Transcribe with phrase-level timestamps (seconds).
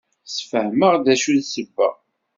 [0.25, 1.89] Tessefhem-aɣ-d acu n ssebba.